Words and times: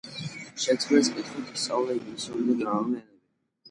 შექსპირის 0.63 1.13
კითხვით 1.19 1.53
ისწავლა 1.53 1.97
ინგლისური 2.01 2.51
და 2.53 2.61
გერმანული 2.61 3.03
ენები. 3.03 3.09